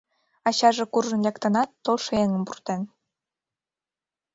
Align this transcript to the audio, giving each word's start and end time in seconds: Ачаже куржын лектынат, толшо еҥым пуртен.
Ачаже 0.47 0.85
куржын 0.93 1.21
лектынат, 1.25 1.69
толшо 1.83 2.11
еҥым 2.23 2.43
пуртен. 2.47 2.81